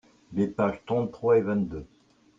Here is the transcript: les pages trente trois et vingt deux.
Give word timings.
les 0.33 0.47
pages 0.47 0.81
trente 0.87 1.11
trois 1.11 1.37
et 1.37 1.41
vingt 1.41 1.57
deux. 1.69 1.85